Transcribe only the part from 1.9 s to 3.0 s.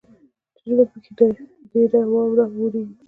واوره اوریږي.